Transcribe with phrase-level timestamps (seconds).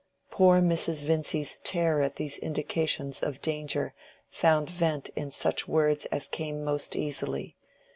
[0.31, 1.03] Poor Mrs.
[1.03, 3.93] Vincy's terror at these indications of danger
[4.31, 7.55] found vent in such words as came most easily.